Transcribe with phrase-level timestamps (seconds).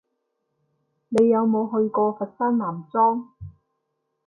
[1.09, 3.27] 你有冇去過佛山南莊？